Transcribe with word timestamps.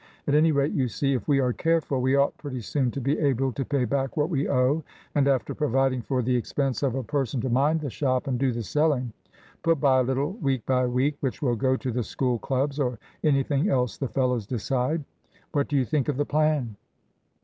At 0.25 0.33
any 0.33 0.51
rate, 0.51 0.71
you 0.73 0.87
see, 0.87 1.13
if 1.13 1.27
we 1.27 1.39
are 1.39 1.53
careful, 1.53 2.01
we 2.01 2.15
ought 2.15 2.35
pretty 2.39 2.61
soon 2.61 2.89
to 2.89 2.99
be 2.99 3.19
able 3.19 3.51
to 3.51 3.63
pay 3.63 3.85
back 3.85 4.17
what 4.17 4.31
we 4.31 4.49
owe, 4.49 4.83
and 5.13 5.27
after 5.27 5.53
providing 5.53 6.01
for 6.01 6.23
the 6.23 6.35
expense 6.35 6.81
of 6.81 6.95
a 6.95 7.03
person 7.03 7.39
to 7.41 7.49
mind 7.51 7.81
the 7.81 7.89
shop 7.91 8.25
and 8.25 8.39
do 8.39 8.51
the 8.51 8.63
selling, 8.63 9.13
put 9.61 9.79
by 9.79 9.99
a 9.99 10.03
little 10.03 10.31
week 10.41 10.65
by 10.65 10.87
week, 10.87 11.17
which 11.19 11.43
will 11.43 11.55
go 11.55 11.75
to 11.77 11.91
the 11.91 12.01
School 12.01 12.39
clubs 12.39 12.79
or 12.79 12.97
anything 13.23 13.69
else 13.69 13.95
the 13.95 14.07
fellows 14.07 14.47
decide. 14.47 15.03
What 15.51 15.67
do 15.67 15.75
you 15.77 15.85
think 15.85 16.09
of 16.09 16.17
the 16.17 16.25
plan?" 16.25 16.77